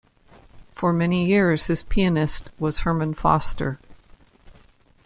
[0.73, 3.77] For many years his pianist was Herman Foster.